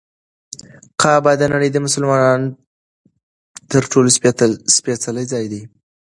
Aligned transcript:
کعبه 1.01 1.31
د 1.37 1.43
نړۍ 1.53 1.69
د 1.71 1.77
مسلمانانو 1.85 2.47
تر 3.71 3.83
ټولو 3.91 4.09
سپېڅلی 4.75 5.25
ځای 5.33 5.45
دی. 5.51 5.63